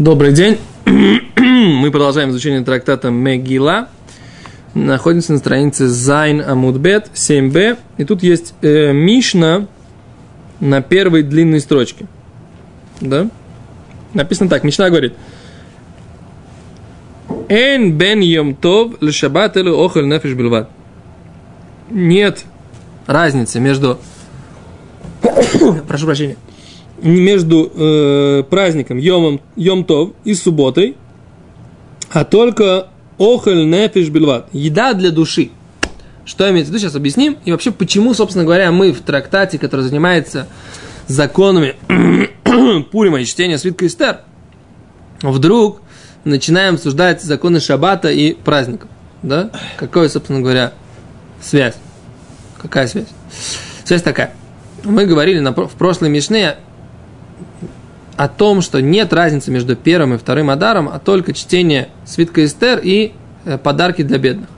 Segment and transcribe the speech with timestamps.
[0.00, 0.56] Добрый день.
[0.86, 3.90] Мы продолжаем изучение трактата Мегила.
[4.72, 7.76] Находимся на странице Зайн Амудбет 7b.
[7.98, 9.66] И тут есть э, Мишна
[10.58, 12.06] на первой длинной строчке.
[13.02, 13.28] Да?
[14.14, 14.64] Написано так.
[14.64, 15.12] Мишна говорит.
[17.50, 20.70] Эн бен йом тов лешабат или охель нефиш бельват.
[21.90, 22.46] Нет
[23.06, 24.00] разницы между...
[25.86, 26.38] Прошу прощения
[27.02, 30.96] между э, праздником Йомом, Йом Тов и субботой,
[32.10, 32.88] а только
[33.18, 35.50] охель нефиш бельват, еда для души.
[36.24, 37.38] Что имеется в виду, сейчас объясним.
[37.44, 40.46] И вообще, почему, собственно говоря, мы в трактате, который занимается
[41.06, 41.74] законами
[42.92, 44.20] Пурима и чтения свитка Эстер,
[45.22, 45.82] вдруг
[46.24, 48.88] начинаем обсуждать законы Шаббата и праздников.
[49.22, 49.50] Да?
[49.76, 50.72] Какая, собственно говоря,
[51.42, 51.74] связь?
[52.58, 53.08] Какая связь?
[53.84, 54.34] Связь такая.
[54.84, 56.56] Мы говорили на, в прошлой Мишне
[58.16, 62.80] о том, что нет разницы между первым и вторым Адаром, а только чтение свитка Эстер
[62.82, 63.12] и
[63.44, 64.48] э, подарки для бедных.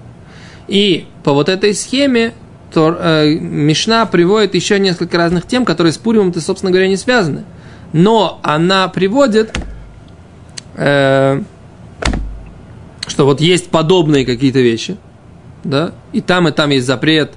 [0.67, 2.35] И по вот этой схеме
[2.73, 7.45] то, э, Мишна приводит еще несколько разных тем, которые с Пуримом-то, собственно говоря, не связаны.
[7.93, 9.57] Но она приводит,
[10.77, 11.43] э,
[13.07, 14.97] что вот есть подобные какие-то вещи,
[15.65, 17.33] да, и там, и там есть запрет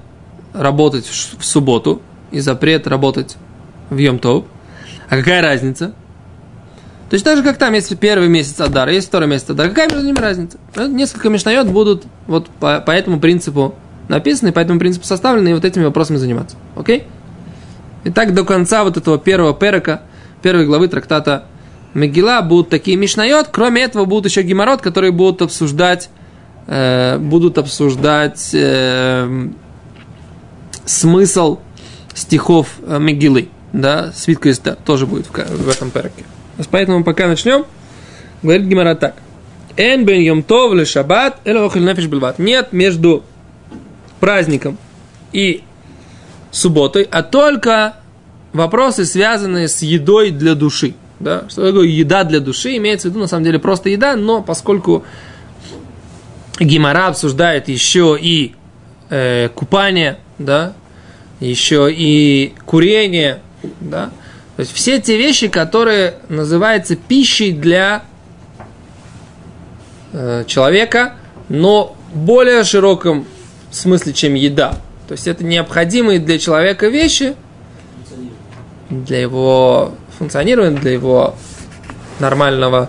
[0.54, 2.00] работать в, субботу,
[2.30, 3.36] и запрет работать
[3.90, 4.44] в Йом-Тов.
[5.08, 5.94] А какая разница?
[7.10, 9.68] Точно так же, как там есть первый месяц Адара, есть второй месяц Адара.
[9.68, 10.58] Какая между ними разница?
[10.76, 13.76] Несколько мишнает будут вот по, по этому принципу
[14.08, 16.56] написаны, по этому принципу составлены, и вот этими вопросами заниматься.
[16.74, 17.04] Окей?
[18.04, 20.02] И так до конца вот этого первого перека,
[20.42, 21.44] первой главы трактата
[21.94, 23.48] Мегила будут такие мишнает.
[23.50, 26.10] Кроме этого будут еще геморрот, которые будут обсуждать,
[26.66, 29.48] э, будут обсуждать э,
[30.84, 31.58] смысл
[32.14, 33.48] стихов э, Мегилы.
[33.76, 34.54] Да, свитка
[34.86, 36.24] тоже будет в, в этом переке.
[36.70, 37.66] Поэтому пока начнем,
[38.42, 39.16] говорит Гимара так.
[39.76, 42.38] Эн бен йом тов ле шаббат, эле нефиш бельват.
[42.38, 43.22] Нет между
[44.18, 44.78] праздником
[45.30, 45.62] и
[46.50, 47.96] субботой, а только
[48.54, 50.94] вопросы, связанные с едой для души.
[51.20, 51.44] Да?
[51.50, 52.78] Что такое еда для души?
[52.78, 55.04] Имеется в виду, на самом деле, просто еда, но поскольку
[56.58, 58.54] Гимара обсуждает еще и
[59.10, 60.72] э, купание, да,
[61.40, 63.42] еще и курение,
[63.80, 64.10] да,
[64.56, 68.04] то есть все те вещи, которые называются пищей для
[70.12, 71.14] э, человека,
[71.50, 73.26] но в более широком
[73.70, 74.76] смысле, чем еда.
[75.08, 77.34] То есть это необходимые для человека вещи,
[78.88, 81.34] для его функционирования, для его
[82.18, 82.88] нормального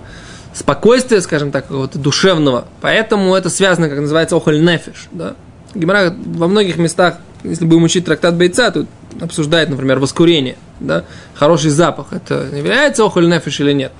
[0.53, 2.67] спокойствия, скажем так, какого-то душевного.
[2.79, 5.07] Поэтому это связано, как называется, охоль нефиш.
[5.11, 5.35] Да?
[5.75, 8.87] Гимара во многих местах, если будем учить трактат бойца, тут
[9.21, 13.91] обсуждает, например, воскурение– да, хороший запах, это является охоль нефиш или нет?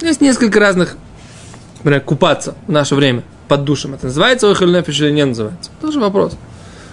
[0.00, 0.96] Есть несколько разных,
[1.78, 3.94] например, купаться в наше время под душем.
[3.94, 5.70] Это называется охоль нефиш или не называется?
[5.80, 6.36] Тоже вопрос.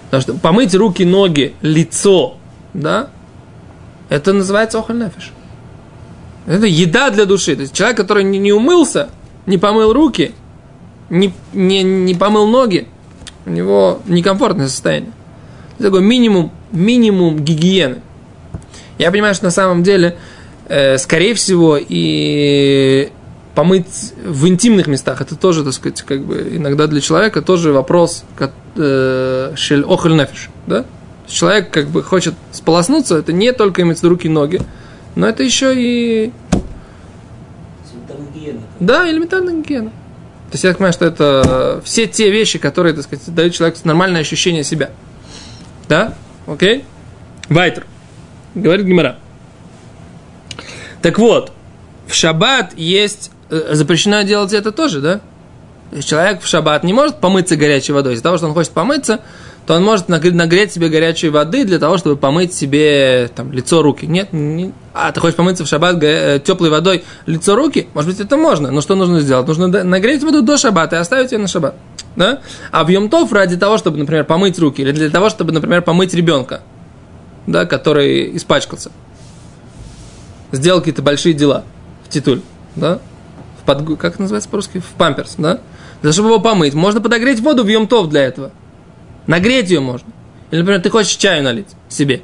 [0.05, 2.37] Потому что помыть руки, ноги, лицо,
[2.73, 3.09] да,
[4.09, 5.31] это называется охоль нефиш.
[6.47, 7.55] Это еда для души.
[7.55, 9.09] То есть человек, который не, не умылся,
[9.45, 10.33] не помыл руки,
[11.09, 12.87] не, не, не помыл ноги,
[13.45, 15.11] у него некомфортное состояние.
[15.81, 18.01] Это такой минимум, минимум гигиены.
[18.99, 20.15] Я понимаю, что на самом деле,
[20.67, 23.09] э, скорее всего, и
[23.55, 28.23] помыть в интимных местах, это тоже, так сказать, как бы иногда для человека тоже вопрос
[28.75, 30.85] э, шель охель нефиш, да?
[31.27, 34.61] Человек как бы хочет сполоснуться, это не только иметь руки и ноги,
[35.15, 36.31] но это еще и...
[38.79, 39.89] Да, элементарная гигиена.
[39.89, 44.21] То есть я понимаю, что это все те вещи, которые, так сказать, дают человеку нормальное
[44.21, 44.91] ощущение себя.
[45.91, 46.13] Да?
[46.47, 46.85] Окей?
[47.49, 47.85] Вайтер.
[48.55, 49.17] Говорит Гимара.
[51.01, 51.51] Так вот,
[52.07, 53.29] в шаббат есть...
[53.49, 55.19] Э, запрещено делать это тоже, да?
[56.01, 58.13] Человек в шаббат не может помыться горячей водой.
[58.13, 59.19] Из-за того, что он хочет помыться,
[59.71, 64.05] то он может нагреть себе горячей воды для того, чтобы помыть себе там, лицо, руки.
[64.05, 64.73] Нет, не...
[64.93, 67.87] а ты хочешь помыться в шаббат э, теплой водой лицо, руки?
[67.93, 69.47] Может быть, это можно, но что нужно сделать?
[69.47, 71.75] Нужно нагреть воду до шаббата и оставить ее на шаббат.
[72.17, 72.41] Да?
[72.73, 76.13] А в Йомтов ради того, чтобы, например, помыть руки, или для того, чтобы, например, помыть
[76.13, 76.63] ребенка,
[77.47, 78.91] да, который испачкался.
[80.51, 81.63] Сделал какие-то большие дела
[82.03, 82.41] в титуль,
[82.75, 82.99] да,
[83.61, 85.61] в под, как называется по-русски, в памперс, да,
[86.01, 86.73] для того, чтобы его помыть.
[86.73, 88.51] Можно подогреть воду в емтов для этого.
[89.27, 90.07] Нагреть ее можно.
[90.51, 92.21] Или, например, ты хочешь чаю налить себе.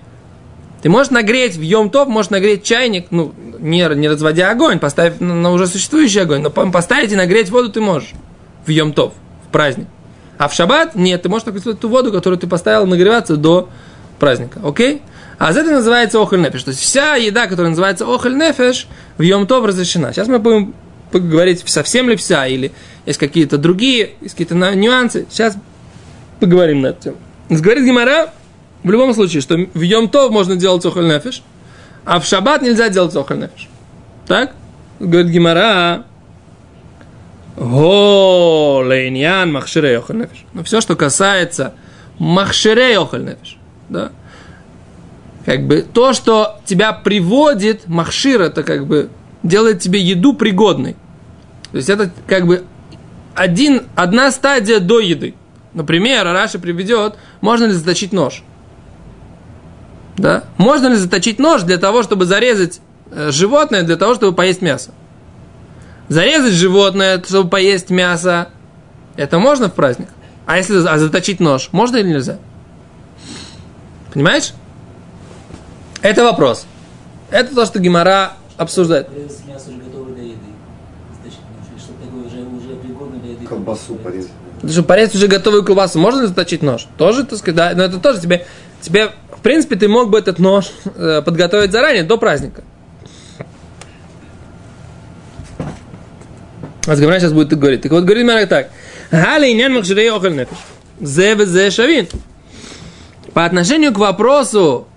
[0.81, 5.33] Ты можешь нагреть в емтов, можешь нагреть чайник, ну, не, не разводя огонь, поставив на,
[5.33, 8.11] на уже существующий огонь, но поставить и нагреть воду ты можешь
[8.65, 9.13] в емтов,
[9.47, 9.87] в праздник.
[10.37, 13.69] А в шаббат нет, ты можешь только ту воду, которую ты поставил нагреваться до
[14.19, 14.59] праздника.
[14.63, 15.01] Окей?
[15.39, 16.63] А это называется охоль нефеш.
[16.63, 20.13] То есть вся еда, которая называется охоль нефеш, в Йом-Тов разрешена.
[20.13, 20.73] Сейчас мы будем
[21.11, 22.71] поговорить, совсем ли вся, или
[23.05, 25.25] есть какие-то другие, есть какие-то нюансы.
[25.29, 25.55] Сейчас
[26.39, 27.15] поговорим над этим.
[27.49, 28.33] Говорит Гимара,
[28.83, 31.41] в любом случае, что в Йом-Тов можно делать охоль нефеш,
[32.05, 33.67] а в Шаббат нельзя делать охоль нефеш.
[34.27, 34.53] Так?
[34.99, 36.05] Говорит Гимара,
[37.57, 40.45] Го лейньян махширей охоль нефеш.
[40.53, 41.73] Но все, что касается
[42.19, 43.57] махширей охоль нефеш,
[43.89, 44.11] да,
[45.45, 49.09] как бы то, что тебя приводит, махшир, это как бы
[49.43, 50.95] делает тебе еду пригодной.
[51.71, 52.63] То есть это как бы
[53.33, 55.35] один, одна стадия до еды.
[55.77, 58.41] Например, Раша приведет, можно ли заточить нож.
[60.17, 60.45] Да?
[60.57, 62.81] Можно ли заточить нож для того, чтобы зарезать
[63.11, 64.89] э, животное, для того, чтобы поесть мясо?
[66.09, 68.49] Зарезать животное, чтобы поесть мясо,
[69.17, 70.07] это можно в праздник?
[70.47, 72.39] А если а заточить нож, можно или нельзя?
[74.11, 74.53] Понимаешь?
[76.01, 76.65] Это вопрос.
[77.29, 79.09] Это то, что Гимара обсуждает.
[83.47, 84.31] Колбасу порезать.
[84.65, 86.87] Чтобы порезать уже готовую колбасу, можно ли заточить нож?
[86.97, 88.45] Тоже, так сказать, да, но это тоже тебе,
[88.81, 92.63] тебе, в принципе, ты мог бы этот нож э, подготовить заранее, до праздника.
[96.87, 97.81] А Гимара сейчас будет говорить.
[97.81, 98.69] Так вот, говорит Гимара так.
[99.11, 100.57] Гали нян махширей охаль нефиш.
[100.99, 102.07] Зе зе шавин.
[103.33, 104.87] По отношению к вопросу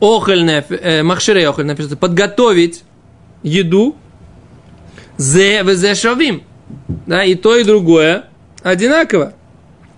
[0.00, 2.82] охоль э, махширей охоль напишется, подготовить
[3.42, 3.96] еду,
[5.16, 6.42] зе везе шавим.
[7.06, 8.24] Да, и то, и другое
[8.70, 9.32] одинаково.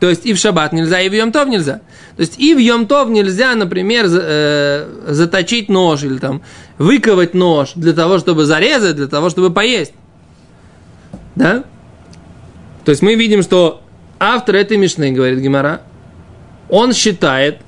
[0.01, 1.81] То есть и в шаббат нельзя, и в Йомтов нельзя.
[2.17, 6.43] То есть и в Йомтов нельзя, например, э, заточить нож или там
[6.79, 9.93] выковать нож для того, чтобы зарезать, для того, чтобы поесть.
[11.35, 11.65] Да?
[12.85, 13.83] То есть мы видим, что
[14.21, 15.83] автор этой Мишны, говорит Гимара,
[16.69, 17.59] он считает,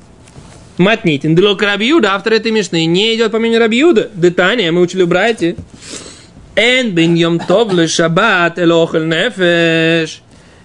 [0.79, 1.35] Матнитин.
[1.35, 4.09] Длок Рабиуда, автор этой Мишны, не идет по мнению Рабиуда.
[4.15, 5.57] Детание, мы учили в брате.
[6.57, 10.23] Эн бен йом тов шаббат элохель нефеш.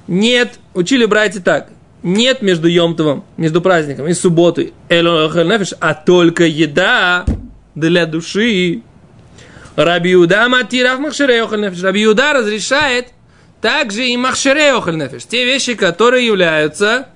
[0.07, 1.69] Нет, учили братья так.
[2.03, 7.25] Нет между Йомтовым, между праздником и субботой а только еда
[7.73, 8.81] для души.
[9.75, 11.81] Рабиуда матирав махшерей охель нефеш.
[11.81, 13.07] Рабиуда разрешает
[13.59, 15.25] также и махшерей охель нефеш.
[15.25, 17.07] Те вещи, которые являются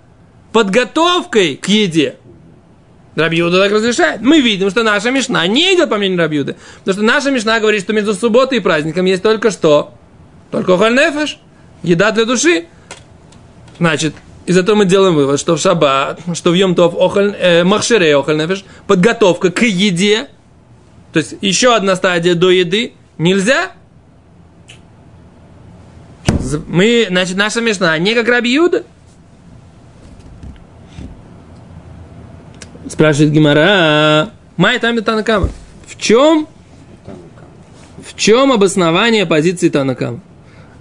[0.51, 2.15] подготовкой к еде.
[3.15, 4.21] Рабиуда так разрешает.
[4.21, 6.55] Мы видим, что наша Мишна не идет по мнению Рабиуды.
[6.79, 9.93] Потому что наша Мишна говорит, что между субботой и праздником есть только что?
[10.51, 11.37] Только хольнефеш.
[11.83, 12.65] Еда для души.
[13.79, 14.13] Значит,
[14.45, 18.37] из этого мы делаем вывод, что в шаббат, что в Йомтов охоль, э, махшире охоль
[18.37, 20.27] нефеш, подготовка к еде,
[21.13, 23.71] то есть еще одна стадия до еды, нельзя.
[26.67, 28.83] Мы, значит, наша Мишна не как Раби Юда,
[32.89, 35.49] Спрашивает Гимара, Май там Танакама.
[35.85, 36.47] В чем,
[38.03, 40.21] в чем обоснование позиции Танакама?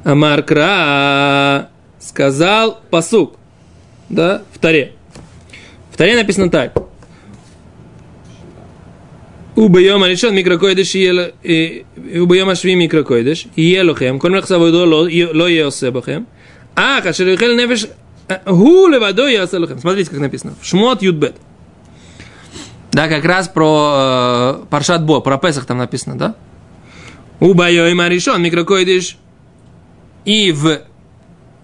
[0.04, 1.68] Амаркра
[2.00, 3.36] сказал посук.
[4.08, 4.92] Да, в Таре.
[5.90, 6.72] В Таре написано так.
[9.54, 11.84] Убьем решен микрокоидыш и
[12.14, 14.20] убьем ашви микрокоидыш и елухем.
[14.20, 16.28] Кон мехса войдо ло еосебахем.
[16.76, 17.88] А, кашер юхел нефеш
[18.28, 19.80] э, гу левадо еоселухем.
[19.80, 20.54] Смотрите, как написано.
[20.62, 21.34] Шмот юдбет.
[22.92, 26.36] Да, как раз про э, Паршат Бо, про Песах там написано, да?
[27.40, 29.16] Убайой Маришон, микрокоидыш.
[30.24, 30.82] И в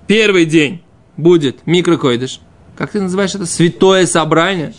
[0.06, 0.82] первый день
[1.16, 2.40] будет микрокойдиш.
[2.76, 3.46] Как ты называешь это?
[3.46, 4.74] Святое собрание.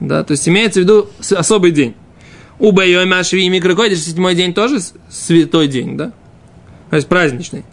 [0.00, 1.94] Да, то есть имеется в виду особый день.
[2.58, 6.12] Убайо и Машви и микрокойдиш, седьмой день тоже святой день, да?
[6.90, 7.64] То есть праздничный.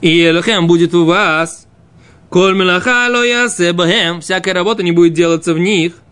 [0.00, 1.66] И Элохем будет у вас.
[2.28, 3.48] Коль ло
[4.20, 5.94] Всякая работа не будет делаться в них–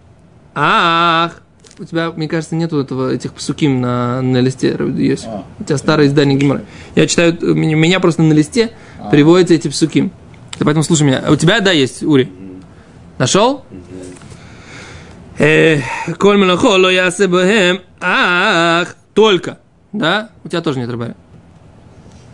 [0.60, 1.40] Ах!
[1.78, 4.76] У тебя, мне кажется, нету этого, этих псуким на, на листе.
[4.96, 5.26] Есть.
[5.28, 5.44] А.
[5.60, 6.64] У тебя старое издание Гимара.
[6.96, 8.72] Я читаю, у меня просто на листе.
[9.10, 10.12] Приводятся эти псуким.
[10.58, 11.22] Ты поэтому слушай меня.
[11.26, 12.30] А у тебя, да, есть, Ури?
[13.18, 13.64] Нашел?
[15.38, 15.80] Э,
[18.00, 18.96] Ах!
[19.14, 19.58] Только.
[19.92, 20.30] Да?
[20.44, 21.14] У тебя тоже нет рыбы.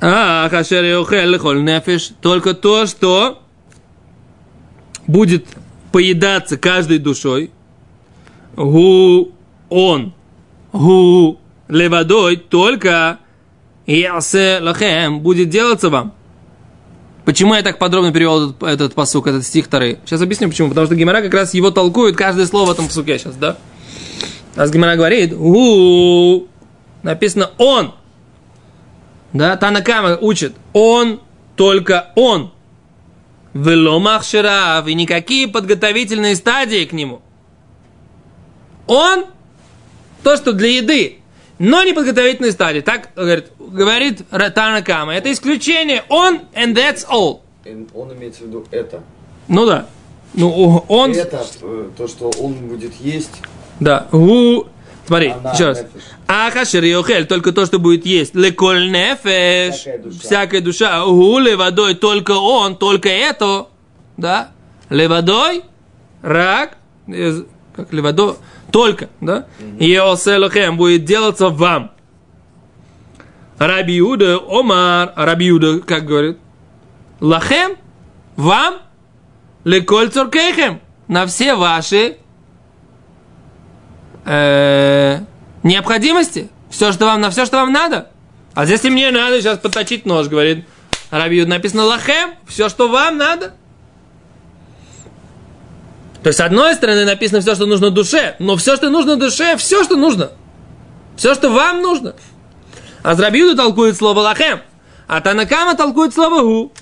[0.01, 2.11] Ах, ашер нефиш.
[2.21, 3.43] Только то, что
[5.07, 5.47] будет
[5.93, 7.51] поедаться каждой душой
[8.57, 9.33] гу
[9.69, 10.13] он,
[10.73, 13.19] гу левадой, только
[13.87, 16.15] ясе лахем будет делаться вам.
[17.25, 19.99] Почему я так подробно перевел этот, этот посук, этот стих второй?
[20.05, 20.69] Сейчас объясню почему.
[20.69, 23.57] Потому что Гимара как раз его толкует каждое слово в этом посуке сейчас, да?
[24.57, 26.47] А Гимара говорит, у
[27.03, 27.95] написано он.
[29.33, 31.21] Да, Танакама учит, он,
[31.57, 32.53] только он.
[33.53, 37.23] Веломах и никакие подготовительные стадии к нему–
[38.87, 39.27] он
[40.23, 41.19] то, что для еды,
[41.59, 42.81] но не подготовительной стадии.
[42.81, 45.15] Так говорит, говорит Ратана Кама.
[45.15, 46.05] Это исключение.
[46.09, 47.41] Он and that's all.
[47.95, 49.03] Он имеется в виду это.
[49.49, 49.87] Ну да.
[50.35, 51.13] Ну, он...
[51.13, 53.31] Это, э, то, что он будет есть.
[53.79, 54.09] Да.
[54.13, 54.65] У...
[55.07, 55.85] Смотри, Она еще раз.
[56.27, 58.35] Ахашер Йохель, только то, что будет есть.
[58.35, 60.19] Леколь нефеш, Всякая душа.
[60.21, 61.05] всякая душа.
[61.05, 63.67] Левадой, только он, только это.
[64.17, 64.49] Да?
[64.89, 65.63] Левадой,
[66.23, 68.37] рак, из- как левадой,
[68.71, 69.47] только, да?
[69.79, 71.93] И оселохем будет делаться вам.
[73.59, 76.39] Раби Иуда, Омар, Раби Иуда, как говорит?
[77.21, 77.77] Лахем,
[78.37, 78.79] вам,
[79.65, 82.17] леколь цоркехем, на все ваши
[84.25, 85.21] э,
[85.63, 86.51] необходимости.
[86.71, 88.11] Все, что вам, на все, что вам надо.
[88.55, 90.67] А если мне надо сейчас подточить нож, говорит
[91.11, 93.55] Раби Иуда, написано лахем, все, что вам надо.
[96.25, 99.59] То есть, с одной стороны, написано все, что нужно душе, но все, что нужно душе,
[99.59, 100.31] все, что нужно.
[101.19, 102.15] Все, что вам нужно.
[103.03, 104.61] А с Раби Иуда толкует слово лахем,
[105.07, 106.73] а Танакама толкует слово гу.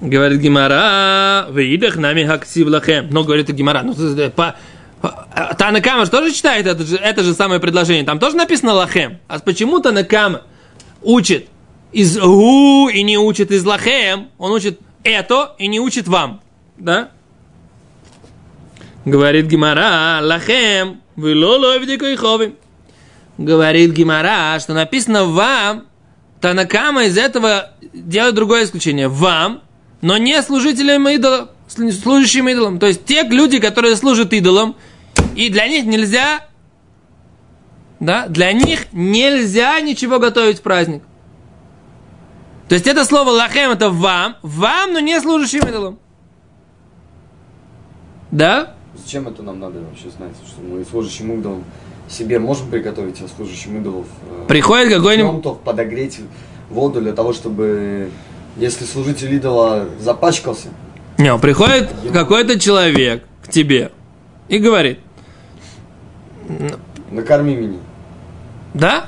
[0.00, 3.08] Говорит Гимара, выидах нами хаксив лахем.
[3.10, 3.94] Но говорит Гимара, ну,
[4.32, 4.56] по,
[5.00, 8.04] по- а Танакама же тоже читает это же, это же самое предложение.
[8.04, 9.20] Там тоже написано лахем.
[9.28, 10.42] А почему Танакама
[11.00, 11.46] учит
[11.92, 14.30] из гу и не учит из лахем?
[14.36, 16.40] Он учит это и не учит вам.
[16.76, 17.10] Да?
[19.04, 21.78] Говорит Гимара, лахем, вы лоло
[22.16, 22.56] ховим.
[23.36, 25.86] Говорит Гимара, что написано вам,
[26.44, 29.08] Танакама из этого делает другое исключение.
[29.08, 29.62] Вам,
[30.02, 32.78] но не служителям идолам, служащим идолам.
[32.78, 34.76] То есть те люди, которые служат идолам,
[35.34, 36.46] и для них нельзя,
[37.98, 41.02] да, для них нельзя ничего готовить в праздник.
[42.68, 45.98] То есть это слово лахем это вам, вам, но не служащим идолам.
[48.34, 48.74] Да?
[48.96, 50.32] Зачем это нам надо вообще знать?
[50.44, 51.62] Что мы служащим идолам
[52.08, 54.06] себе можем приготовить, а служащим идолов...
[54.28, 55.60] э, Приходит какой-нибудь...
[55.60, 56.18] Подогреть
[56.68, 58.10] воду для того, чтобы...
[58.56, 60.68] Если служитель идола запачкался,
[61.16, 63.92] Не, приходит какой-то человек к тебе
[64.48, 64.98] и говорит,
[67.10, 67.78] накорми меня
[68.74, 69.06] да,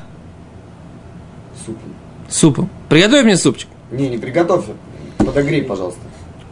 [1.65, 1.83] супом.
[2.29, 3.69] супом, приготовь мне супчик.
[3.91, 4.65] Не, не приготовь,
[5.19, 6.01] подогрей, пожалуйста.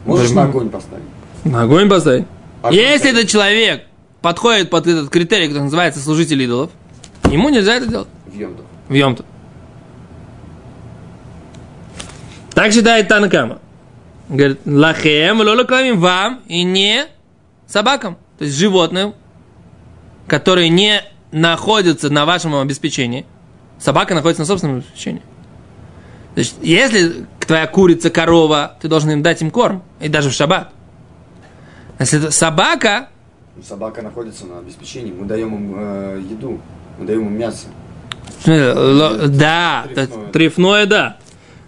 [0.04, 0.40] Можешь Возьму.
[0.40, 1.04] на огонь поставить?
[1.45, 2.26] На огонь поставить.
[2.64, 3.85] А Если этот человек
[4.23, 6.71] подходит под этот критерий, который называется служитель идолов,
[7.30, 8.35] ему нельзя это делать В
[8.94, 9.26] Йом-Тов.
[12.49, 13.59] в Так считает Танакама.
[14.30, 17.04] Говорит, лахем, лолакамим вам и не
[17.66, 18.16] собакам.
[18.38, 19.14] То есть животным,
[20.26, 21.02] которые не
[21.33, 23.26] находятся на вашем обеспечении.
[23.78, 25.21] Собака находится на собственном обеспечении.
[26.35, 29.83] То есть, если твоя курица, корова, ты должен им дать им корм.
[30.00, 30.73] И даже в шаббат.
[32.04, 33.08] Если это собака,
[33.66, 36.61] Собака находится на обеспечении, мы даем им э, еду,
[36.99, 37.68] мы даем им мясо.
[38.44, 40.28] Э, ло- Да, Трефное.
[40.32, 41.16] трефное, да.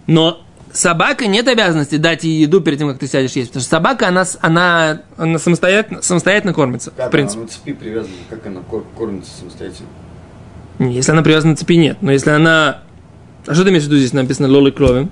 [0.05, 0.41] Но
[0.71, 3.49] собака нет обязанности дать ей еду перед тем, как ты сядешь есть.
[3.49, 7.39] Потому что собака, она, она, она самостоятельно, самостоятельно кормится, Как в принципе.
[7.39, 9.87] она на цепи привязана, как она кор- кормится самостоятельно?
[10.79, 11.97] Если она привязана к цепи, нет.
[12.01, 12.81] Но если она...
[13.47, 15.07] А что ты имеешь в виду здесь написано лолы крови?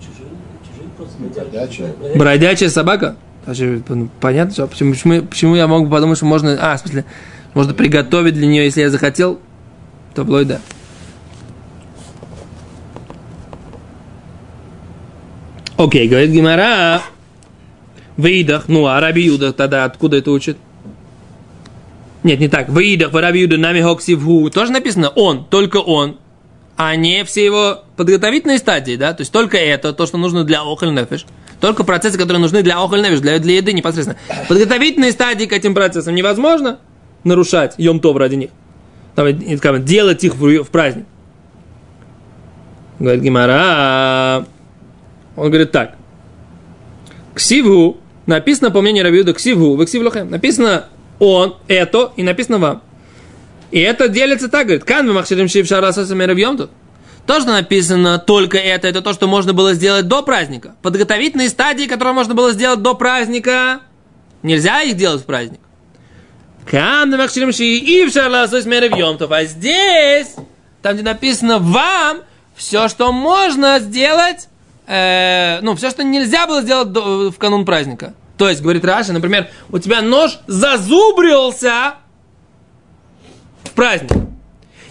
[0.00, 0.30] Чужие,
[0.66, 1.92] чужие просто Бродячая.
[2.16, 3.16] Бродячая собака?
[3.48, 4.66] А что, ну, Понятно, что?
[4.66, 6.58] Почему, почему, почему я мог бы подумать, что можно...
[6.60, 7.06] А, в смысле,
[7.54, 9.40] можно приготовить для нее, если я захотел,
[10.14, 10.60] то вплоть да.
[15.78, 17.00] Окей, говорит Гимара.
[18.18, 20.58] Выидах, ну, а Раби Юда тогда откуда это учит?
[22.24, 22.68] Нет, не так.
[22.68, 24.50] Выидах, Раби Юда, нами хоксивху.
[24.50, 26.18] Тоже написано он, только он.
[26.76, 29.14] А не все его подготовительные стадии, да?
[29.14, 31.24] То есть только это, то, что нужно для охоль нефиш.
[31.60, 34.18] Только процессы, которые нужны для охоль для, для еды непосредственно.
[34.48, 36.78] Подготовительные стадии к этим процессам невозможно
[37.24, 38.50] нарушать йом то ради них.
[39.14, 41.06] Там, делать их в, праздник.
[43.00, 44.46] Говорит Гимара.
[45.36, 45.96] Он говорит так.
[47.34, 50.30] Ксиву написано, по мнению Рабиуда, ксиву, в ксивлухем.
[50.30, 50.84] Написано
[51.18, 52.82] он, это, и написано вам.
[53.70, 56.66] И это делится так, говорит, кан вы махширим шив шарасасами рабьемту.
[56.66, 56.70] То,
[57.34, 60.74] что написано только это, это то, что можно было сделать до праздника.
[60.82, 63.80] Подготовительные стадии, которые можно было сделать до праздника,
[64.42, 65.60] нельзя их делать в праздник.
[68.80, 69.26] Рабьемту.
[69.32, 70.34] А здесь,
[70.82, 72.18] там, где написано вам,
[72.54, 74.48] все, что можно сделать,
[74.86, 78.14] э, ну, все, что нельзя было сделать до- в канун праздника.
[78.36, 81.94] То есть, говорит Раша, например, у тебя нож зазубрился
[83.64, 84.12] в праздник.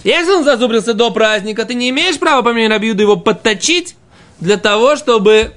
[0.07, 3.97] Если он зазубрился до праздника, ты не имеешь права, по мнению Рабиуда, его подточить
[4.39, 5.51] для того, чтобы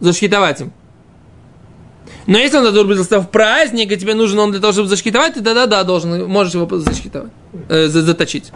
[0.00, 0.72] зашхитовать им.
[2.26, 5.42] Но если он зазубрился в праздник, и тебе нужен он для того, чтобы зашкитовать, ты
[5.42, 7.30] тогда да, должен, можешь его зашкитовать,
[7.68, 8.52] э, за- заточить.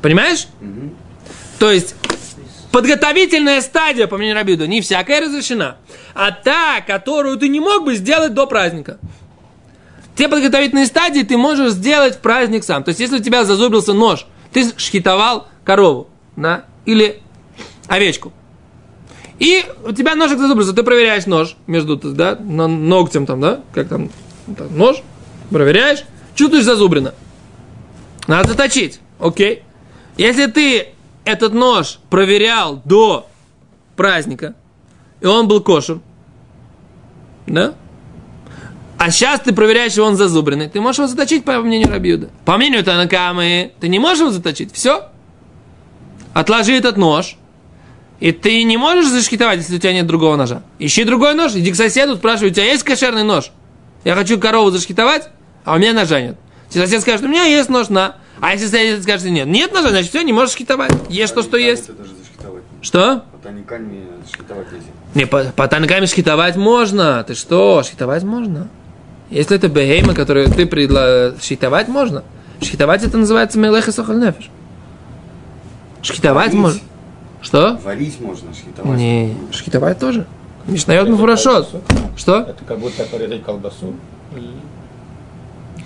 [0.00, 0.46] Понимаешь?
[0.62, 0.96] Мгм.
[1.58, 1.94] То есть
[2.72, 5.76] подготовительная стадия, по мнению Рабиуда, не всякая разрешена,
[6.14, 8.96] а та, которую ты не мог бы сделать до праздника.
[10.18, 12.82] Те подготовительные стадии ты можешь сделать праздник сам.
[12.82, 17.22] То есть, если у тебя зазубрился нож, ты шхитовал корову, да, или
[17.86, 18.32] овечку.
[19.38, 24.10] И у тебя ножик зазубрился, ты проверяешь нож между, да, ногтем там, да, как там,
[24.56, 24.96] там, нож,
[25.50, 26.02] проверяешь,
[26.34, 27.14] чувствуешь зазубрено.
[28.26, 29.62] Надо заточить, окей.
[30.16, 30.88] Если ты
[31.24, 33.28] этот нож проверял до
[33.94, 34.56] праздника,
[35.20, 36.00] и он был кошер,
[37.46, 37.74] да?
[38.98, 42.30] А сейчас ты проверяешь, и он зазубренный, ты можешь его заточить, по мнению Рабиуда.
[42.44, 45.08] По мнению Танакамы, ты не можешь его заточить, все.
[46.34, 47.36] Отложи этот нож,
[48.18, 50.62] и ты не можешь зашкитовать, если у тебя нет другого ножа.
[50.80, 53.52] Ищи другой нож, иди к соседу, спрашивай, у тебя есть кошерный нож?
[54.02, 55.28] Я хочу корову зашкитовать,
[55.64, 56.36] а у меня ножа нет.
[56.68, 58.16] Если сосед скажет, у меня есть нож, на.
[58.40, 60.92] А если сосед скажет, нет, нет ножа, значит все, не можешь шкитовать.
[61.08, 61.90] Ешь то, что есть.
[62.82, 63.24] Что?
[63.30, 63.38] По
[64.28, 64.86] шкитовать нельзя.
[65.14, 67.24] Не, по, по танками шхитовать можно.
[67.24, 68.68] Ты что, шхитовать можно?
[69.30, 71.32] Если это бегейма, которую ты предла...
[71.40, 72.24] Шхитовать можно.
[72.60, 74.50] Шхитовать это называется мелех и сохаль нефиш.
[76.02, 76.60] Шхитовать Варить.
[76.60, 76.80] можно.
[77.40, 77.80] Что?
[77.84, 78.98] Варить можно, шкитовать.
[78.98, 80.26] Не, шхитовать тоже.
[80.66, 81.82] Мишнает колбасу.
[82.16, 82.40] Что?
[82.40, 83.94] Это как будто порезать колбасу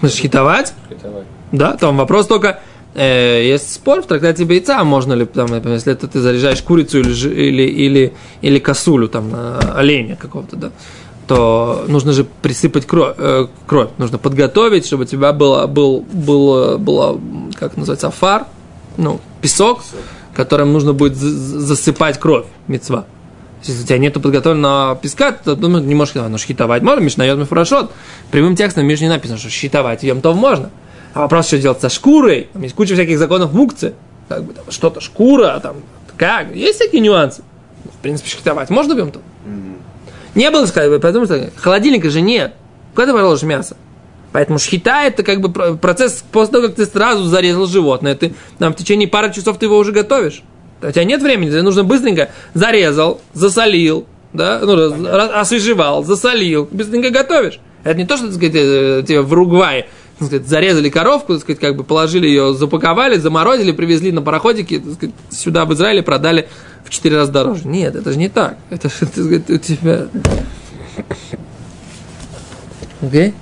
[0.02, 0.74] Шхитовать?
[0.86, 1.26] шкитовать.
[1.52, 2.60] Да, там вопрос только,
[2.94, 7.00] э, есть спор в трактате бойца, можно ли, там, например, если это ты заряжаешь курицу
[7.00, 10.72] или, или, или, или косулю, там, э, оленя какого-то, да,
[11.34, 13.88] то нужно же присыпать кровь, э, кровь.
[13.98, 17.18] нужно подготовить, чтобы у тебя было, был, был, было,
[17.58, 18.46] как называется, фар,
[18.98, 19.80] ну, песок,
[20.34, 23.06] которым нужно будет за- за- засыпать кровь, мецва.
[23.62, 26.14] Если у тебя нету подготовленного песка, то ну, не можешь.
[26.14, 27.90] Но шхитовать можно, Мишна йод хорошо.
[28.30, 30.70] Прямым текстом в Мишне написано, что шхитовать ем то можно.
[31.14, 32.48] А вопрос, что делать со шкурой?
[32.52, 33.94] Там есть куча всяких законов мукцы.
[34.28, 35.76] Как бы там что-то шкура, там
[36.16, 36.54] как.
[36.54, 37.42] Есть всякие нюансы.
[37.84, 39.20] В принципе, шхитовать можно в то.
[39.46, 39.76] Мгм.
[40.34, 42.54] Не было сказать, потому что холодильника же нет.
[42.94, 43.76] Куда ты положишь мясо?
[44.32, 48.14] Поэтому шхита это как бы про- процесс после того, как ты сразу зарезал животное.
[48.14, 50.42] Ты там в течение пары часов ты его уже готовишь.
[50.82, 57.10] У тебя нет времени, тебе нужно быстренько зарезал, засолил, да, ну, раз- освежевал, засолил, быстренько
[57.10, 57.60] готовишь.
[57.84, 59.86] Это не то, что, сказать, э, тебе в Уругвае
[60.18, 64.78] так сказать, зарезали коровку, так сказать, как бы положили ее, запаковали, заморозили, привезли на пароходике,
[64.78, 66.48] так сказать, сюда в Израиле продали
[66.84, 67.66] в четыре раза дороже.
[67.66, 68.56] Нет, это же не так.
[68.70, 70.06] Это же, так сказать, у тебя...
[73.00, 73.34] Окей?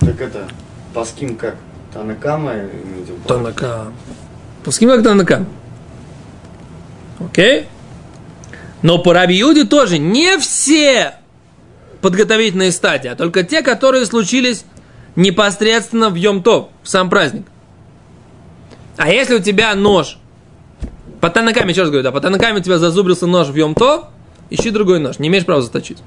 [0.00, 0.46] Так это,
[0.92, 1.56] паским как?
[1.92, 2.54] Танакама?
[3.26, 3.86] Танака.
[4.62, 5.44] Пускай как Танака.
[7.18, 7.66] Окей?
[8.82, 11.14] Но по Раби Иуде тоже не все
[12.00, 14.64] подготовительные стадии, а только те, которые случились
[15.16, 17.46] непосредственно в Йом-Тов, в сам праздник.
[18.96, 20.18] А если у тебя нож,
[21.20, 24.06] по Танакаме, еще раз говорю, да, по Танакаме у тебя зазубрился нож в Йом-Тов,
[24.50, 25.98] ищи другой нож, не имеешь права заточить.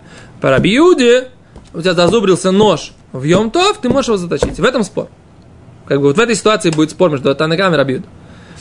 [0.42, 1.30] По Раби Иуде
[1.74, 4.60] у тебя зазубрился нож в Йом-Тов, ты можешь его заточить.
[4.60, 5.10] В этом спор.
[5.86, 8.04] Как бы вот в этой ситуации будет спор между Танаками и Рабиуд.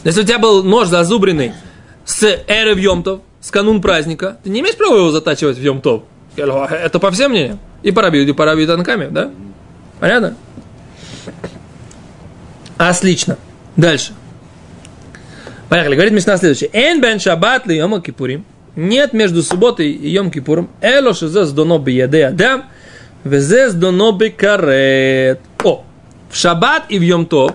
[0.05, 1.53] Если у тебя был нож зазубренный
[2.05, 6.03] с эры в Йомтов, с канун праздника, ты не имеешь права его затачивать в Йомтов.
[6.37, 7.59] Это по всем мнениям.
[7.83, 9.31] И по Рабиуду, и по Рабиуду Танаками, да?
[10.01, 10.37] Понятно?
[12.79, 13.39] Отлично.
[13.77, 14.13] Дальше.
[15.69, 15.95] Поехали.
[15.95, 16.71] Говорит Мишна следующее.
[16.73, 18.45] Эн бен шаббат ли йома кипурим.
[18.77, 20.69] Нет между субботой и йом кипуром.
[20.81, 22.65] Эло шизе сдоно бияде адам.
[23.27, 25.41] Везе сдоно карет.
[25.65, 25.85] О,
[26.31, 27.53] в шаббат и в йом тов,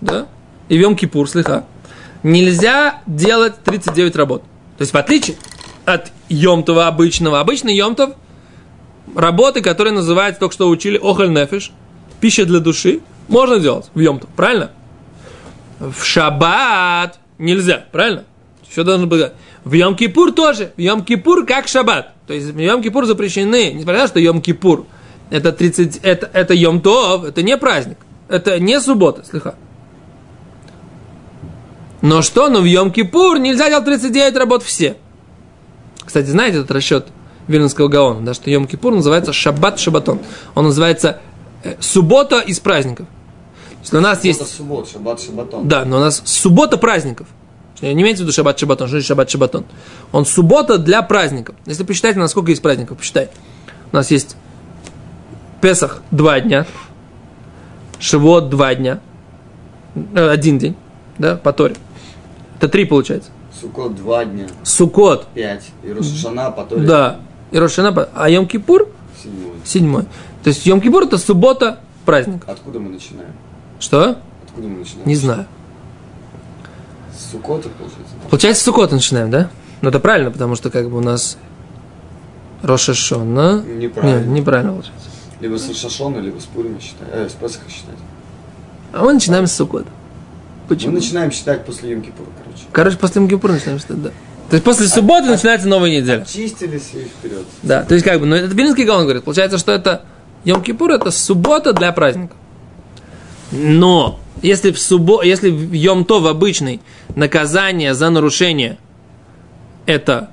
[0.00, 0.26] да,
[0.68, 1.64] и в йом кипур, слыха,
[2.22, 4.42] нельзя делать 39 работ.
[4.76, 5.36] То есть в отличие
[5.84, 8.14] от йомтова обычного, обычный йомтов,
[9.14, 11.72] работы, которые называются, только что учили, охаль нефиш,
[12.20, 14.70] пища для души, можно делать в йомтов, правильно?
[15.78, 18.24] В шаббат нельзя, правильно?
[18.68, 19.32] Все должно быть.
[19.64, 20.72] В Йом-Кипур тоже.
[20.76, 22.12] В Йом-Кипур как шаббат.
[22.26, 24.86] То есть в Йом-Кипур запрещены, несмотря на то, что Йом-Кипур
[25.30, 27.98] это 30, это, это Йом-Тов, это не праздник.
[28.28, 29.54] Это не суббота, слыха.
[32.02, 32.48] Но что?
[32.48, 34.96] Но в Йом-Кипур нельзя делать 39 работ все.
[36.04, 37.06] Кстати, знаете этот расчет
[37.48, 40.20] Вильнинского Гаона, да, что Йом-Кипур называется Шаббат-Шабатон.
[40.54, 41.20] Он называется
[41.62, 43.06] э, суббота из праздников.
[43.82, 44.40] Если у нас есть...
[44.40, 45.68] Это суббот, шаббат, шаббатон.
[45.68, 47.26] Да, но у нас суббота праздников.
[47.82, 49.64] Не имеется в виду шаббат шаббатон, что значит шаббат шаббатон?
[50.10, 51.54] Он суббота для праздников.
[51.66, 53.28] Если посчитать, на сколько есть праздников, посчитай.
[53.92, 54.36] У нас есть
[55.60, 56.66] Песах два дня,
[57.98, 59.00] Шивот два дня,
[60.14, 60.76] э, один день,
[61.18, 61.76] да, по Торе.
[62.58, 63.30] Это три получается.
[63.58, 65.70] Сукот два дня, Сукот, пять.
[65.82, 67.20] И Рошашана, потом да,
[67.54, 68.88] и Рошана, а Йом Кипур
[69.22, 69.52] седьмой.
[69.64, 70.02] Седьмой.
[70.42, 72.42] То есть Йом-Кипур это суббота, праздник.
[72.48, 73.32] Откуда мы начинаем?
[73.78, 74.18] Что?
[74.44, 75.08] Откуда мы начинаем?
[75.08, 75.46] Не знаю.
[77.16, 78.14] С Сукота, получается?
[78.28, 79.50] Получается, с Суккота начинаем, да?
[79.82, 81.38] Ну, это правильно, потому что как бы у нас
[82.62, 83.62] Роша Шона.
[83.62, 84.18] Неправильно.
[84.18, 85.08] Нет, неправильно получается.
[85.40, 87.08] Либо с Рашашона, либо с Пурима считать.
[87.12, 87.98] Э, с Песаха считать.
[88.92, 89.84] А мы начинаем с Суккота.
[89.84, 90.92] Мы Почему?
[90.94, 92.64] начинаем считать после Йом-Кипура, короче.
[92.72, 94.10] Короче, после Йом-Кипура начинаем считать, да.
[94.50, 96.24] То есть после субботы начинается новая неделя.
[96.24, 97.44] Чистились и вперед.
[97.62, 100.02] Да, то есть как бы, ну это Белинский Гаон говорит, получается, что это
[100.44, 102.36] Йом-Кипур это суббота для праздника.
[103.50, 106.80] Но если в суббо, если в Йом-Тов обычный
[107.14, 108.78] наказание за нарушение
[109.86, 110.30] это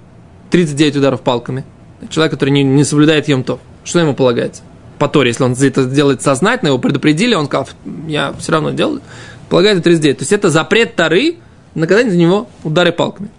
[0.49, 1.63] 39 ударов палками,
[2.09, 4.63] человек, который не, не соблюдает Йом-Тов, что ему полагается?
[4.99, 7.67] По Торе, если он это делает сознательно, его предупредили, он сказал,
[8.07, 9.01] я все равно делаю,
[9.49, 10.17] полагается 39.
[10.17, 11.37] То есть это запрет Торы,
[11.73, 13.29] наказание за него удары палками.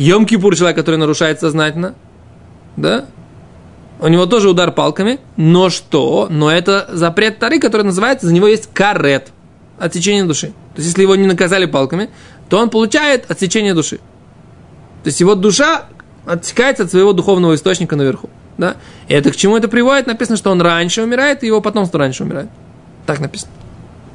[0.00, 1.94] Йом-Кипур, человек, который нарушает сознательно,
[2.76, 3.06] да,
[4.00, 6.26] у него тоже удар палками, но что?
[6.30, 9.28] Но это запрет Тары, который называется, за него есть карет,
[9.78, 10.48] отсечение души.
[10.74, 12.08] То есть, если его не наказали палками,
[12.48, 13.98] то он получает отсечение души.
[15.02, 15.84] То есть, его душа
[16.24, 18.30] отсекается от своего духовного источника наверху.
[18.56, 18.76] Да?
[19.08, 20.06] И это к чему это приводит?
[20.06, 22.48] Написано, что он раньше умирает, и его потомство раньше умирает.
[23.06, 23.52] Так написано.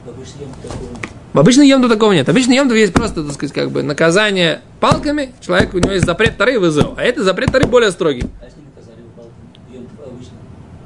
[0.05, 1.11] В обычном ем такого нет.
[1.35, 2.27] В обычной емду такого нет.
[2.27, 5.33] В обычной емду есть просто, так сказать, как бы наказание палками.
[5.41, 6.93] Человек, у него есть запрет Тары и ВЗО.
[6.95, 8.23] А это запрет Тары более строгий.
[8.39, 9.87] А если наказали палками?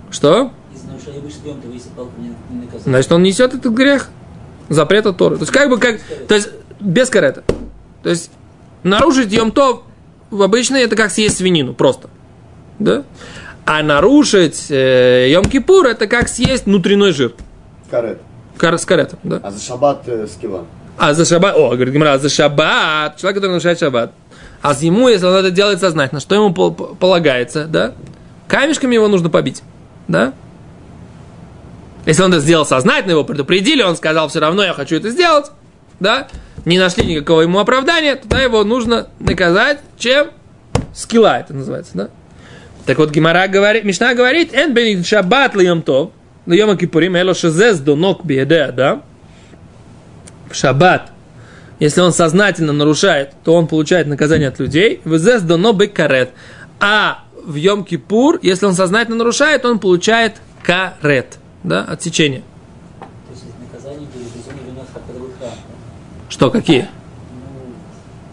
[0.10, 0.52] Что?
[0.74, 2.82] Из нарушения обычного ем, то если палками не, наказали.
[2.84, 4.10] Значит, он несет этот грех.
[4.70, 5.36] Запрет от Торы.
[5.36, 6.00] То есть, как бы как.
[6.28, 7.44] То есть, без карета.
[8.02, 8.32] То есть,
[8.82, 9.84] нарушить ем то
[10.32, 11.76] в обычной это как съесть свинину.
[11.76, 12.10] Просто.
[12.80, 13.04] Да?
[13.66, 17.36] А нарушить э, ем кипур это как съесть внутренний жир.
[17.92, 18.20] Карет.
[18.60, 19.20] Кар- с каретом.
[19.24, 19.40] Да?
[19.42, 20.66] А за шаббат э, скилла.
[20.98, 24.12] А за шаббат, о, говорит Гимара, за шаббат, человек, который нарушает шаббат.
[24.62, 27.94] А с ему, если он это делает сознательно, что ему пол- полагается, да?
[28.50, 29.64] Камешками его нужно побить,
[30.10, 30.34] да?
[32.06, 35.52] Если он это сделал сознательно, его предупредили, он сказал, все равно я хочу это сделать,
[36.02, 36.28] да?
[36.66, 40.32] Не нашли никакого ему оправдания, тогда его нужно наказать, чем?
[40.94, 42.10] Скилла это называется, да?
[42.86, 46.12] Так вот, Гимара говорит, Мишна говорит, «Эн шаббат льем тов,
[46.54, 49.02] льем кипурим, эло шезез донок биеде, да?
[50.50, 51.12] В шаббат,
[51.80, 55.02] если он сознательно нарушает, то он получает наказание от людей.
[55.06, 56.32] Везес доно карет.
[56.80, 61.38] А в Йом Кипур, если он сознательно нарушает, он получает карет.
[61.64, 62.44] Да, отсечение.
[66.30, 66.88] Что, какие?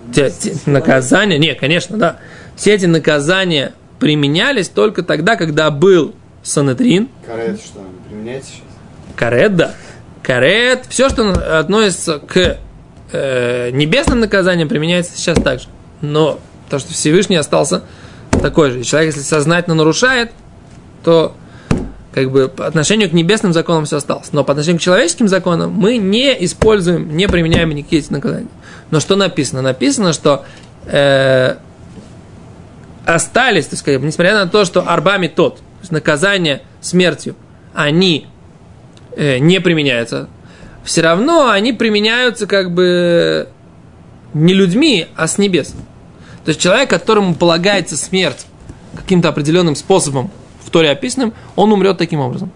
[0.06, 1.38] Ну, Те- те наказания?
[1.38, 2.18] Не, конечно, да.
[2.54, 7.95] Все эти наказания применялись только тогда, когда был Санедрин, Карет что, не
[8.26, 8.62] применяете сейчас?
[9.14, 9.74] карет, да.
[10.22, 12.58] Карет, все, что относится к
[13.12, 15.68] э, небесным наказаниям, применяется сейчас также.
[16.00, 17.82] Но то, что Всевышний остался
[18.42, 18.80] такой же.
[18.80, 20.32] И человек, если сознательно нарушает,
[21.04, 21.34] то
[22.12, 24.32] как бы по отношению к небесным законам все осталось.
[24.32, 28.48] Но по отношению к человеческим законам мы не используем, не применяем никакие эти наказания.
[28.90, 29.62] Но что написано?
[29.62, 30.44] Написано, что
[30.86, 31.56] э,
[33.04, 37.36] остались, так сказать, несмотря на то, что арбами тот, то есть наказание смертью,
[37.76, 38.26] они
[39.16, 40.28] э, не применяются,
[40.82, 43.48] все равно они применяются как бы
[44.34, 45.74] не людьми, а с небес.
[46.44, 48.46] То есть человек, которому полагается смерть
[48.94, 50.30] каким-то определенным способом,
[50.64, 52.50] в Торе описанным, он умрет таким образом.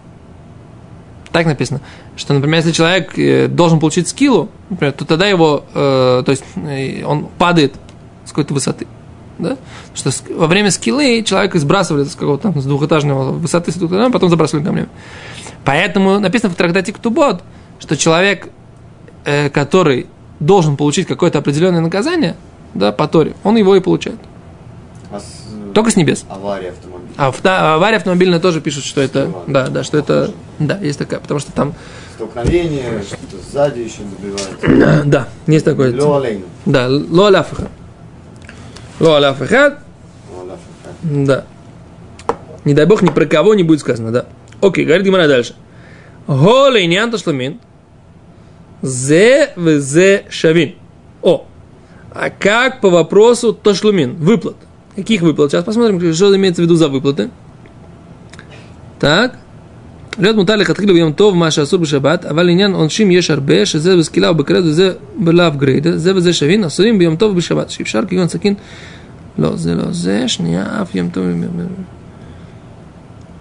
[1.31, 1.79] Так написано,
[2.17, 6.43] что, например, если человек э, должен получить скиллу, например, то тогда его, э, то есть
[6.55, 7.73] э, он падает
[8.25, 8.85] с какой-то высоты.
[9.41, 9.57] Да?
[9.95, 14.13] Что во время скиллы человека сбрасывали с какого-то там с двухэтажного высоты, с двухэтажного, а
[14.13, 14.89] потом забрасывали камнями.
[15.65, 17.41] Поэтому написано в трактате Ктубот,
[17.79, 18.49] что человек,
[19.25, 20.07] э, который
[20.39, 22.35] должен получить какое-то определенное наказание,
[22.73, 24.17] да, по Торе, он его и получает.
[25.11, 26.23] А с, э, Только с небес.
[26.29, 27.09] авария автомобиля.
[27.17, 31.19] А да, авария автомобильная тоже пишут, что это, да, да, что это, да, есть такая,
[31.19, 31.73] потому что там,
[32.15, 35.05] Столкновение, что-то сзади еще забивает.
[35.09, 35.89] да, есть такое.
[35.89, 36.45] Алейну.
[36.65, 37.69] Да, ло аляфаха.
[39.01, 39.79] Ло ла фа-фа.
[41.01, 41.45] да.
[42.65, 44.25] Не дай бог, ни про кого не будет сказано, да.
[44.61, 45.55] Окей, говорит Гимара дальше.
[46.27, 47.59] Голей не шлумин.
[48.83, 50.75] Зе в зе шавин.
[51.23, 51.47] О,
[52.13, 54.17] а как по вопросу тошлумин?
[54.17, 54.57] Выплат.
[54.95, 55.49] Каких выплат?
[55.49, 57.31] Сейчас посмотрим, что имеется в виду за выплаты.
[58.99, 59.39] Так.
[60.18, 64.30] להיות מותר לכתחילה ביום טוב מה שאסור בשבת, אבל לעניין עונשים יש הרבה, שזה בסקילה
[64.30, 68.54] ובקראת וזה בלאו גריידה, זה וזה שווין, אסורים ביום טוב ובשבת, שאפשר כגון סכין,
[69.38, 71.24] לא, זה לא זה, שנייה, אף יום טוב,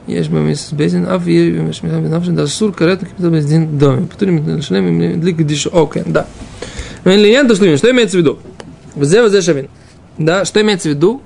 [0.08, 4.88] יש במס בייזין, אף יהיה במשמיכה בנפש, זה אסור כרת כפתור בדין דומה, פטורים לשלם
[4.88, 6.22] עם דליק קדישו, окей, да.
[7.06, 8.38] לעניין תשלומים, что имеется в виду?
[8.98, 9.66] וזה וזה שווין.
[10.18, 11.22] Да, что имеется в виду?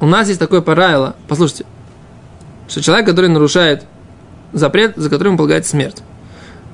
[0.00, 1.64] У нас есть такое правило, послушайте,
[2.68, 3.84] что человек, который нарушает
[4.53, 5.97] запрет, за которым полагается смерть.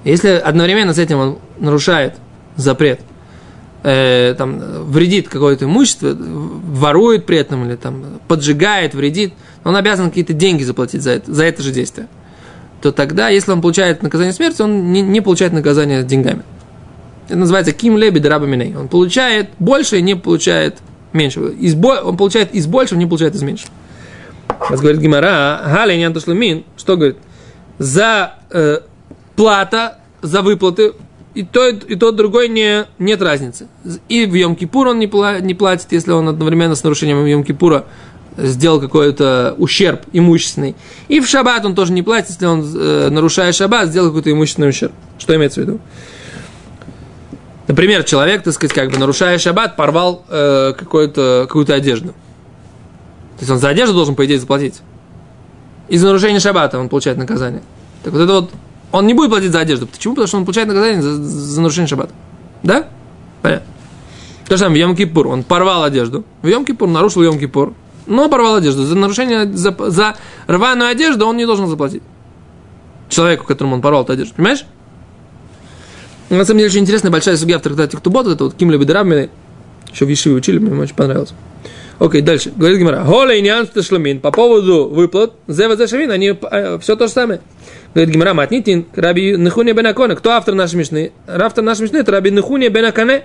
[0.04, 2.16] Если одновременно с этим он нарушает
[2.56, 3.02] запрет,
[3.84, 10.34] э, там, вредит какое-то имущество, ворует при этом или там, поджигает, вредит, он обязан какие-то
[10.34, 12.08] деньги заплатить за это, за это же действие.
[12.82, 16.44] То тогда, если он получает наказание смерти, он не, не получает наказание деньгами.
[17.28, 18.76] Это называется ким леби миней.
[18.76, 20.78] Он получает больше и не получает
[21.12, 21.42] меньше.
[21.60, 23.72] Из, он получает из большего, не получает из меньшего.
[24.68, 27.18] Сейчас говорит Гимара, Галя не что говорит?
[27.80, 28.80] За э,
[29.36, 30.94] плата, за выплаты,
[31.36, 33.68] и то, и тот, другой не, нет разницы.
[34.10, 37.86] И в Йом-Кипур он не, пла, не платит, если он одновременно с нарушением Йом-Кипура
[38.38, 40.76] сделал какой-то ущерб имущественный.
[41.08, 44.70] И в шаббат он тоже не платит, если он, э, нарушая шаббат, сделал какой-то имущественный
[44.70, 44.94] ущерб.
[45.20, 45.80] Что имеется в виду?
[47.68, 52.10] Например, человек, так сказать, как бы нарушая шаббат, порвал э, какую-то, одежду.
[52.10, 54.82] То есть он за одежду должен, по идее, заплатить.
[55.90, 57.62] Из-за нарушения шаббата он получает наказание.
[58.04, 58.52] Так вот это вот,
[58.92, 59.88] он не будет платить за одежду.
[59.88, 60.16] Почему?
[60.16, 62.14] Потому что он получает наказание за, за нарушение шаббата.
[62.64, 62.88] Да?
[63.42, 63.68] Понятно.
[64.48, 65.28] То же самое в Йом-Кипур.
[65.28, 66.24] Он порвал одежду.
[66.42, 67.74] В Йом-Кипур нарушил Йом-Кипур.
[68.06, 68.86] Но порвал одежду.
[68.86, 70.16] За нарушение, за, за
[70.48, 72.04] рваную одежду он не должен заплатить.
[73.10, 74.36] Человеку, которому он порвал эту одежду.
[74.36, 74.66] Понимаешь?
[76.30, 79.30] На самом деле, очень интересная большая судья в трактате Ктубот, это вот Ким Лебедрамины,
[79.92, 81.34] еще в Ешиве учили, мне очень понравилось.
[82.00, 82.52] Окей, дальше.
[82.56, 83.04] Говорит Гимара.
[83.04, 83.68] Хола и Ниан
[84.20, 87.42] По поводу выплат, Зева Зашамин, они э, все то же самое.
[87.94, 90.16] Говорит Гимара, Матнитин, Раби Нехуния Бенаконе.
[90.16, 91.12] Кто автор нашей Мишны?
[91.28, 93.24] Автор нашей Мишны это Раби Нехуния Бенакане.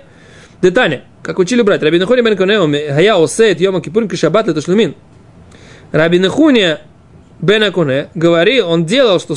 [0.61, 1.03] Детаня.
[1.21, 1.83] Как учили брать.
[1.83, 4.95] Раби Нехуния Бенакане, Хая Осет, Йома Кипурин, Кишабат, это шлюмин.
[5.91, 6.81] Раби Нехуния
[7.41, 9.35] Бенаконе говорил, он делал, что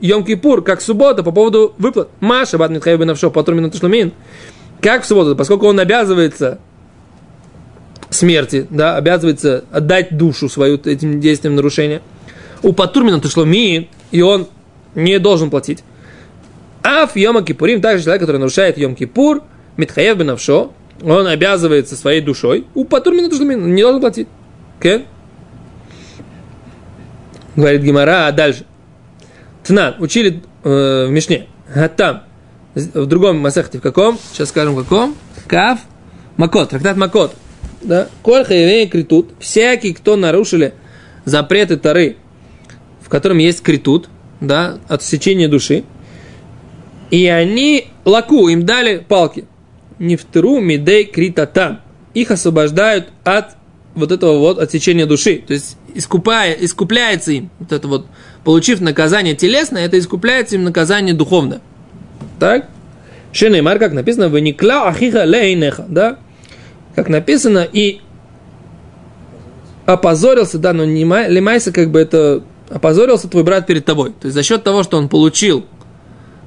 [0.00, 2.08] Йом-Кипур, как суббота, по поводу выплат.
[2.18, 4.12] Маша, бат Митхайб Бенавшо, потом минуту шлумин.
[4.80, 6.58] Как в субботу, поскольку он обязывается
[8.12, 12.02] смерти, да, обязывается отдать душу свою этим действием нарушения.
[12.62, 14.46] У Патурмина Тушломи, и он
[14.94, 15.82] не должен платить.
[16.82, 19.42] А в Йома Кипурим, также человек, который нарушает Йом Кипур,
[19.76, 20.72] Митхаев Бенавшо,
[21.02, 24.28] он обязывается своей душой, у Патурмина Тушломи не должен платить.
[24.80, 25.04] Okay?
[27.56, 28.64] Говорит Гимара, а дальше.
[29.64, 31.46] Тнан, учили э, в Мишне.
[31.74, 32.22] Гатам.
[32.74, 34.18] В другом Масахте, в каком?
[34.32, 35.14] Сейчас скажем, в каком?
[35.46, 35.78] Кав.
[36.36, 37.34] Макот, трактат Макот.
[37.82, 38.08] Да?
[38.22, 39.30] Коль хаевей критут.
[39.38, 40.74] Всякий, кто нарушили
[41.24, 42.16] запреты Тары,
[43.00, 44.08] в котором есть критут,
[44.40, 45.84] да, отсечение души.
[47.10, 49.44] И они лаку, им дали палки.
[49.98, 51.80] Не в тыру мидей критатам.
[52.14, 53.56] Их освобождают от
[53.94, 55.42] вот этого вот отсечения души.
[55.46, 58.06] То есть искупая, искупляется им вот это вот
[58.44, 61.60] получив наказание телесное, это искупляется им наказание духовное.
[62.40, 62.68] Так?
[63.32, 66.18] Шенеймар, как написано, вы не кла ахиха лейнеха, да?
[66.94, 68.00] Как написано, и
[69.86, 74.10] опозорился, да, но не лимайся, как бы это опозорился твой брат перед тобой.
[74.10, 75.66] То есть за счет того, что он получил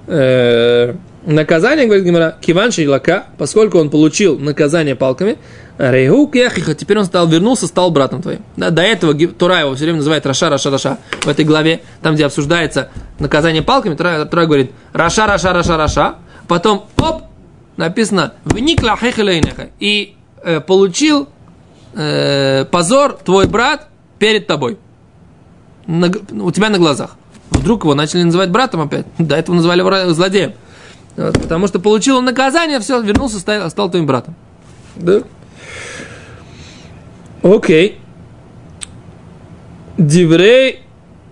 [0.08, 0.93] э,
[1.25, 5.38] наказание, говорит Гемара, כיוון שלקה, поскольку он получил наказание палками,
[5.77, 8.43] הרי הוא כאחיך, теперь он стал, вернулся, стал братом твоим.
[8.55, 10.99] Да, до этого Тора его все время называет רשע, רשע, רשע.
[11.21, 16.15] В этой главе, там, где обсуждается наказание палками, Тора, Тора говорит רשע, רשע, רשע, רשע.
[16.47, 17.23] Потом, оп,
[17.75, 19.69] написано ונקלה אחיך לעיניך.
[19.79, 21.27] И э, получил
[21.95, 24.77] э, позор твой брат перед тобой.
[25.88, 27.17] На, у тебя на глазах.
[27.49, 29.05] Вдруг его начали называть братом опять.
[29.17, 30.53] До этого называли злодеем.
[31.17, 34.36] Вот, потому что получил он наказание, все, вернулся, стал, стал твоим братом.
[34.95, 35.21] Да?
[37.41, 37.99] Окей.
[39.97, 40.81] Диврей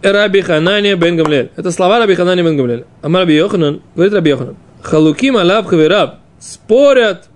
[0.01, 1.51] Раби Ханания бен Гамлель.
[1.55, 2.85] Это слова Раби Ханания бен Гамлель.
[3.01, 4.55] Амар Раби Йоханан, говорит Раби Йоханан.
[4.81, 6.15] Халуким алав хавераб.
[6.39, 7.27] Спорят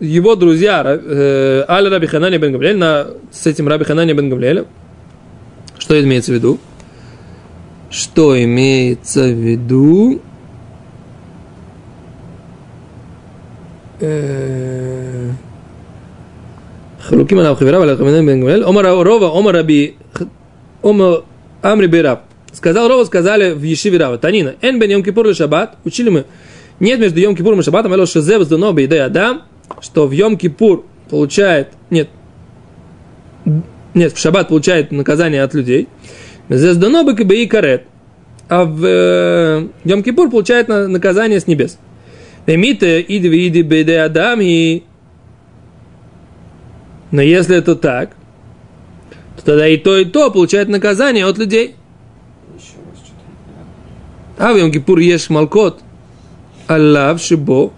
[0.00, 4.66] его друзья э, Аль Раби Ханания бен Гамлель на, с этим Раби Ханания бен Гамлелем.
[5.78, 6.58] Что имеется в виду?
[7.90, 10.20] Что имеется в виду?
[14.00, 15.30] Э,
[17.00, 19.92] חלוקים עליו חבריו על רבי בן גמליאל, עומר רובה, עומר רבי,
[20.80, 21.20] עומר
[21.64, 22.18] Амри Бираб.
[22.52, 24.18] Сказал Рова, сказали в Ешиве Рава.
[24.18, 25.76] Танина, эн бен Йом Кипур и Шаббат.
[25.84, 26.24] Учили мы.
[26.78, 29.42] Нет между Йом Кипуром и Шаббатом, эло шезев сдано бейдей Адам,
[29.81, 32.09] что в Йом Кипур получает, нет,
[33.93, 35.87] нет, в Шаббат получает наказание от людей.
[36.49, 37.85] Зездано бы и карет.
[38.47, 41.77] А в э, Йом Кипур получает наказание с небес.
[42.47, 44.83] Эмите иди иди бейдей Адам и
[47.11, 48.15] но если это так,
[49.37, 51.75] то тогда и то, и то получает наказание от людей.
[54.37, 55.81] А в Йом-Кипур ешь малкот.
[56.67, 57.71] Аллав шибо.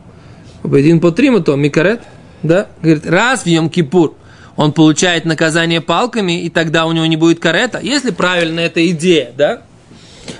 [0.64, 2.02] Обедин по тримато, микарет.
[2.44, 2.68] Да?
[2.82, 4.16] Говорит, раз в Йом-Кипур
[4.56, 7.80] он получает наказание палками, и тогда у него не будет карета.
[7.82, 9.62] Если правильно эта идея, да,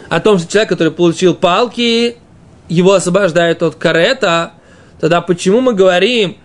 [0.10, 2.18] о том, что человек, который получил палки,
[2.70, 4.54] его освобождают от карета,
[5.00, 6.38] тогда почему мы говорим,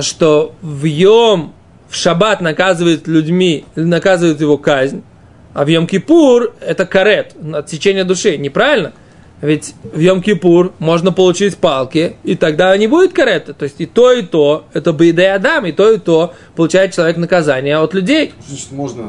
[0.00, 1.54] что в Йом,
[1.88, 5.02] в Шаббат наказывает людьми, наказывает его казнь,
[5.54, 8.92] а в Йом-Кипур это карет, отсечение души, неправильно?
[9.42, 13.54] Ведь в Йом-Кипур можно получить палки, и тогда не будет карета.
[13.54, 16.94] То есть и то, и то, это бы и Адам, и то, и то получает
[16.94, 18.32] человек наказание от людей.
[18.46, 19.04] Значит, можно,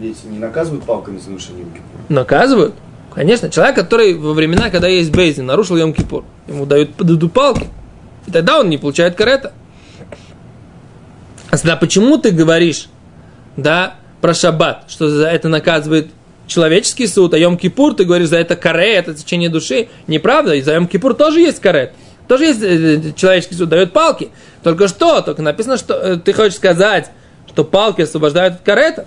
[0.00, 2.04] ведь не наказывают палками за нарушение Йом-Кипура.
[2.08, 2.74] Наказывают.
[3.12, 7.66] Конечно, человек, который во времена, когда есть Бейзин, нарушил Йом-Кипур, ему дают, дадут палки,
[8.28, 9.52] и тогда он не получает карета.
[11.50, 12.88] А тогда почему ты говоришь,
[13.56, 16.10] да, про шаббат, что за это наказывает
[16.46, 19.88] человеческий суд, а Йом-Кипур, ты говоришь, за это каре, это течение души.
[20.06, 21.92] Неправда, и за Йом-Кипур тоже есть карет.
[22.28, 24.30] Тоже есть э, человеческий суд, дает палки.
[24.62, 25.20] Только что?
[25.20, 27.10] Только написано, что э, ты хочешь сказать,
[27.48, 29.06] что палки освобождают от карета.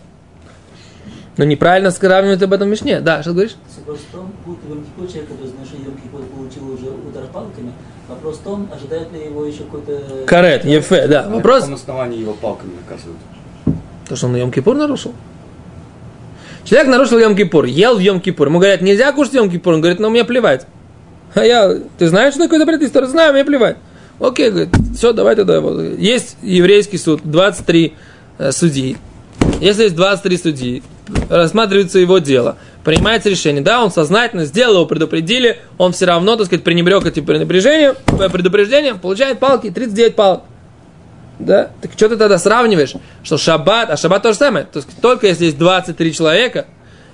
[1.38, 3.00] Но неправильно сравнивают об этом в Мишне.
[3.00, 3.56] Да, что ты говоришь?
[3.78, 7.71] Вопрос в том, будет ли Йом-Кипур человек, который знает, что Йом-Кипур получил уже удар палками,
[8.08, 10.26] вопрос в том, ожидает ли его еще какой-то...
[10.26, 11.23] Карет, ефе, да.
[11.23, 13.19] На Вопрос, каком основании его палками наказывают?
[14.08, 15.13] то, что он на Йом-Кипур нарушил.
[16.68, 18.48] Человек нарушил Йом-Кипур, ел в Йом-Кипур.
[18.48, 19.76] Ему говорят, нельзя кушать Йом-Кипур.
[19.76, 20.68] Он говорит, ну, мне плевать.
[21.34, 23.06] А я, ты знаешь, что такое запрет истории?
[23.06, 23.78] Знаю, мне плевать.
[24.20, 25.60] Окей, говорит, все, давай тогда.
[25.98, 27.94] Есть еврейский суд, 23
[28.40, 28.98] э, судьи.
[29.62, 30.84] Если есть 23 судьи,
[31.30, 33.62] рассматривается его дело, принимается решение.
[33.62, 38.30] Да, он сознательно сделал, его предупредили, он все равно, так сказать, пренебрег этим предупреждением, э,
[38.30, 40.42] предупреждением, получает палки, 39 палок.
[41.39, 41.71] Да?
[41.82, 44.65] Так что ты тогда сравниваешь, что шаббат, а шаббат то же самое.
[44.65, 46.65] То есть только если есть 23 человека,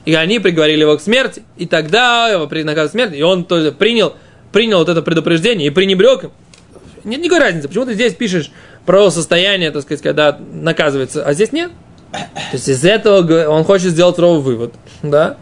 [0.06, 4.16] и они приговорили его к смерти, и тогда его наказывают смерти, и он тоже принял,
[4.52, 6.32] принял вот это предупреждение и пренебрег им.
[7.04, 7.68] Нет никакой разницы.
[7.68, 8.52] Почему ты здесь пишешь
[8.86, 11.72] про состояние, так сказать, когда наказывается, а здесь нет?
[12.12, 15.38] То есть из этого он хочет сделать ровный вывод, да,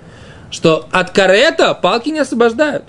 [0.49, 2.83] что от карета палки не освобождают.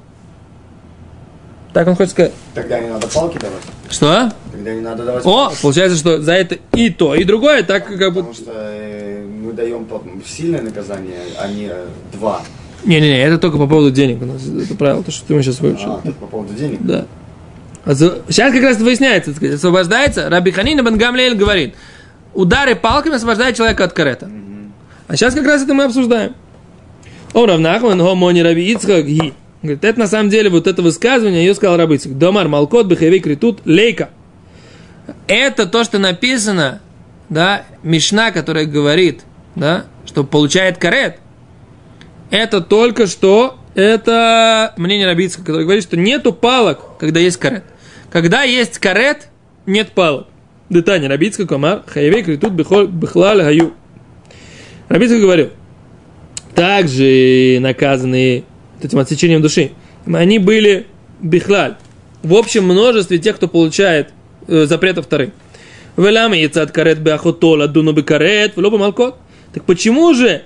[1.72, 2.32] Так он хочет сказать.
[2.54, 3.62] Тогда не надо палки давать.
[3.90, 4.32] Что?
[4.52, 5.62] Тогда не надо давать О, палки.
[5.62, 8.22] получается, что за это и то, и другое, так как бы...
[8.22, 9.86] Потому что э, мы даем
[10.26, 11.70] сильное наказание, а не
[12.12, 12.42] два.
[12.84, 15.60] Не-не-не, это только по поводу денег у нас, это правило, то, что ты мы сейчас
[15.60, 15.92] выучил.
[15.92, 16.78] А, по поводу денег.
[16.82, 17.06] Да.
[17.84, 20.28] А Сейчас как раз выясняется, сказать, освобождается.
[20.28, 21.74] Раби Ханина бен Гамлеэль говорит,
[22.34, 24.30] удары палками освобождают человека от карета.
[25.08, 26.34] А сейчас как раз это мы обсуждаем.
[27.34, 29.32] О, равнахман, гомони раби Ицхак ги.
[29.62, 32.18] Говорит, это на самом деле вот это высказывание, ее сказал Раби Ицхак.
[32.18, 34.10] Домар малкот бехеви критут лейка.
[35.28, 36.80] Это то, что написано,
[37.28, 39.22] да, Мишна, которая говорит,
[39.54, 41.18] да, что получает карет.
[42.30, 47.64] Это только что, это мнение Рабицкого, который говорит, что нету палок, когда есть карет.
[48.10, 49.28] Когда есть карет,
[49.66, 50.26] нет палок.
[50.70, 53.74] Детание Рабицкого, комар, хаевей критут бихол бихлаль гаю.
[54.88, 55.50] Рабицкий говорил,
[56.54, 58.44] также наказанные
[58.84, 59.72] этим отсечением души,
[60.06, 60.86] они были
[61.20, 61.76] бихлаль,
[62.22, 64.10] в общем множестве тех, кто получает
[64.46, 65.30] э, запреты вторых.
[65.96, 69.16] Велам яцат карет беахотола дуну карет влоба малкот.
[69.52, 70.42] Так почему же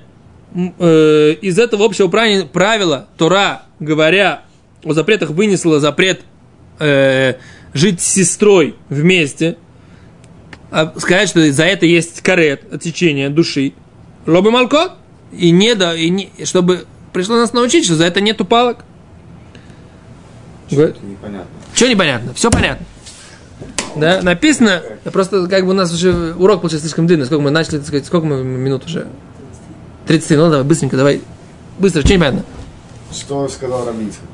[0.55, 4.43] э, из этого общего правила, Тора, говоря
[4.85, 6.23] о запретах, вынесла запрет
[6.79, 7.35] э,
[7.75, 9.57] жить с сестрой вместе,
[10.71, 13.75] а сказать, что за это есть карет, отсечение души,
[14.27, 14.93] лоба малкот,
[15.33, 18.85] и не да, и не, чтобы пришло нас научить, что за это нету палок.
[20.69, 21.51] Что-то непонятно.
[21.75, 22.35] Что непонятно?
[22.35, 22.85] Все понятно.
[23.95, 27.25] Да, написано, просто как бы у нас уже урок получился слишком длинный.
[27.25, 29.07] Сколько мы начали, так сказать, сколько мы минут уже?
[30.07, 31.23] 30, ну давай, быстренько, давай.
[31.79, 32.45] Быстро, что непонятно?
[33.11, 34.27] Что сказал Рамицкий?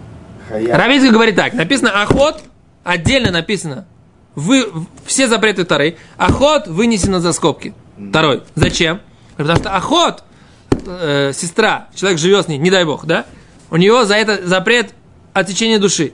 [0.48, 0.76] Хая.
[0.76, 2.42] Равицкий говорит так, написано охот,
[2.82, 3.86] отдельно написано,
[4.34, 4.66] вы,
[5.06, 7.74] все запреты Тары, охот вынесено за скобки.
[8.10, 8.42] Второй.
[8.56, 9.00] Зачем?
[9.36, 10.24] Потому что охот,
[10.86, 13.24] э, сестра, человек живет с ней, не дай бог, да?
[13.70, 14.92] У него за это запрет
[15.32, 16.12] отсечения души.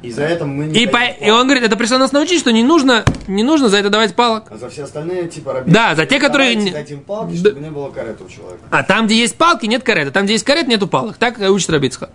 [0.00, 2.52] И за это мы не И, по- и он говорит, это пришло нас научить, что
[2.52, 4.44] не нужно, не нужно за это давать палок.
[4.48, 5.72] А за все остальные, типа, Рамицкий.
[5.74, 7.50] Да, за те, которые не- Давайте дать им палки, Да.
[7.50, 8.60] чтобы не было карета у человека.
[8.70, 10.12] А там, где есть палки, нет карета.
[10.12, 11.16] Там, где есть карет, нету палок.
[11.16, 12.10] Так учит Рабицха.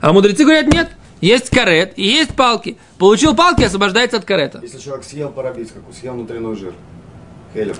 [0.00, 0.88] А мудрецы говорят, нет.
[1.20, 2.78] Есть карет и есть палки.
[2.96, 4.60] Получил палки, освобождается от карета.
[4.62, 6.72] Если человек съел по Рамицкому, съел внутренний жир,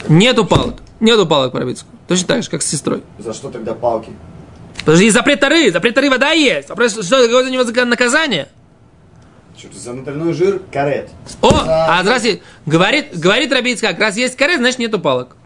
[0.09, 0.77] Нету палок.
[1.01, 1.87] Нету палок по Рабицху.
[2.09, 3.03] Точно так же, как с сестрой.
[3.19, 4.11] за что тогда палки?
[4.83, 5.71] Что есть запрет Тары.
[5.71, 6.69] Запрет Тары вода есть.
[6.71, 8.49] Вопрос, что какое за него зак- наказание?
[9.57, 11.11] Что-то за внутренний жир карет.
[11.43, 15.37] О, а раз есть- говорит, говорит Рабицк, как раз есть карет, значит нету палок.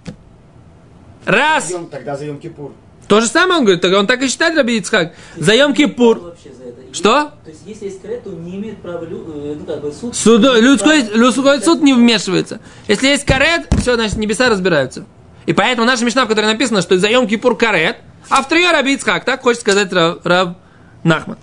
[1.25, 1.71] Раз.
[1.71, 2.73] Йом- Тогда за Йом Кипур.
[3.09, 5.13] То же самое он говорит, он так и считает Раби Ицхак.
[5.37, 6.19] За Йом Кипур.
[6.19, 6.62] Вообще за.
[6.93, 7.33] Что?
[7.45, 10.15] То есть, если есть карет, то не имеет права, э, ну, как бы, суд...
[10.15, 12.61] Суд, людской, людской суд не вмешивается.
[12.87, 15.07] Если есть карет, все, значит, небеса разбираются.
[15.47, 17.97] И поэтому наша мечта, в которой написано, что за Йом Кипур карет,
[18.29, 20.57] а в трое Раби Ицхак, так хочет сказать Рав, Рав
[21.03, 21.39] Нахман.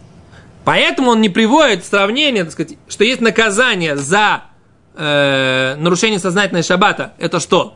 [0.64, 4.44] Поэтому он не приводит сравнение, так сказать, что есть наказание за
[4.96, 7.14] э, нарушение сознательной шаббата.
[7.18, 7.76] Это что?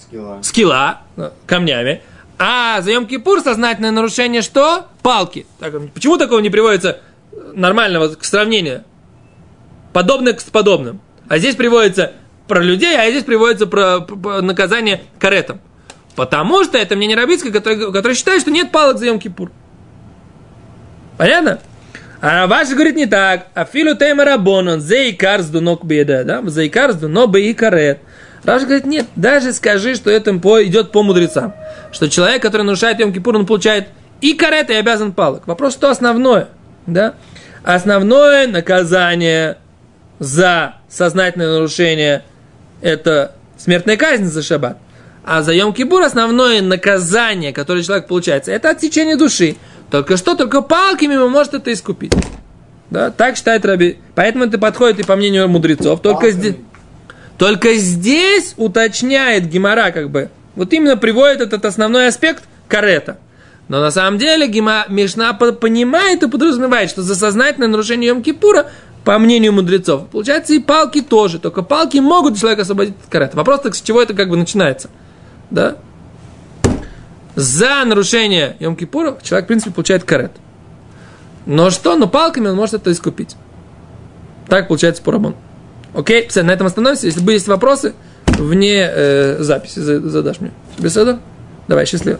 [0.00, 0.38] Скилла.
[0.42, 2.02] скилла э, камнями,
[2.38, 4.86] а за Йом Кипур сознательное нарушение что?
[5.02, 5.46] Палки.
[5.60, 7.00] Так, почему такого не приводится
[7.54, 8.84] нормального к сравнению?
[9.92, 11.00] Подобное с подобным.
[11.28, 12.12] А здесь приводится
[12.48, 15.60] про людей, а здесь приводится про, про- наказание каретом.
[16.16, 19.50] Потому что это мнение Рабицкой, который, который считает, что нет палок за Йом Кипур.
[21.16, 21.60] Понятно?
[22.20, 23.46] А Рабаши говорит не так.
[23.54, 26.42] А филу тейма рабонон, зейкар сдунок беда, да?
[26.46, 28.00] Зейкар сдуно бы карет.
[28.44, 31.54] Раши говорит, нет, даже скажи, что это по, идет по мудрецам.
[31.92, 33.88] Что человек, который нарушает Йом Кипур, он получает
[34.20, 35.46] и карет, и обязан палок.
[35.46, 36.48] Вопрос, что основное?
[36.86, 37.14] Да?
[37.62, 39.58] Основное наказание
[40.18, 42.24] за сознательное нарушение–
[42.80, 44.78] это смертная казнь за шаббат.
[45.24, 49.56] А за Йом Кипур основное наказание, которое человек получается, это отсечение души.
[49.90, 52.12] Только что, только палками он может это искупить.
[52.90, 53.98] Да, так считает Раби.
[54.14, 56.02] Поэтому это подходит и по мнению мудрецов.
[56.02, 56.56] Только здесь,
[57.38, 60.28] только здесь уточняет Гимара, как бы.
[60.56, 63.18] Вот именно приводит этот основной аспект карета.
[63.72, 68.22] Но на самом деле Гима, Мишна по- понимает и подразумевает, что за сознательное нарушение Йом
[68.22, 68.66] Кипура,
[69.02, 71.38] по мнению мудрецов, получается и палки тоже.
[71.38, 73.34] Только палки могут человека освободить от карета.
[73.34, 74.90] Вопрос так, с чего это как бы начинается.
[75.50, 75.76] Да?
[77.34, 80.32] За нарушение Йом Кипура человек, в принципе, получает карет.
[81.46, 81.96] Но что?
[81.96, 83.36] Но палками он может это искупить.
[84.48, 85.36] Так получается по Рамону.
[85.94, 87.06] Окей, все, на этом остановимся.
[87.06, 87.94] Если бы есть вопросы,
[88.26, 90.52] вне э, записи за- задашь мне.
[90.78, 91.20] Беседа?
[91.68, 92.18] Давай, счастливо.